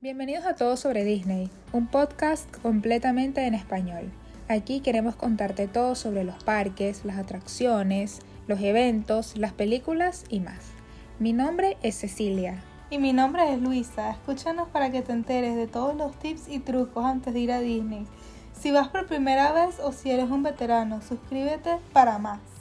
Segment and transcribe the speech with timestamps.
[0.00, 4.12] Bienvenidos a Todo sobre Disney, un podcast completamente en español.
[4.46, 10.66] Aquí queremos contarte todo sobre los parques, las atracciones, los eventos, las películas y más.
[11.18, 12.62] Mi nombre es Cecilia.
[12.90, 14.12] Y mi nombre es Luisa.
[14.12, 17.58] Escúchanos para que te enteres de todos los tips y trucos antes de ir a
[17.58, 18.06] Disney.
[18.52, 22.57] Si vas por primera vez o si eres un veterano, suscríbete para más.